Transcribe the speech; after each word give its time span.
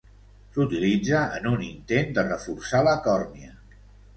S'utilitza 0.53 1.19
en 1.39 1.45
un 1.51 1.61
intent 1.67 2.15
de 2.17 2.25
reforçar 2.33 2.83
la 2.89 2.99
còrnia. 3.11 3.55